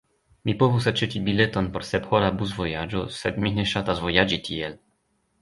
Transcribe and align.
Mi 0.49 0.53
povus 0.61 0.87
aĉeti 0.91 1.21
bileton 1.27 1.67
por 1.75 1.85
sephora 1.89 2.31
busvojaĝo, 2.39 3.05
sed 3.19 3.39
mi 3.45 3.53
ne 3.61 3.69
ŝatas 3.75 4.03
vojaĝi 4.09 4.43
tiel. 4.51 4.77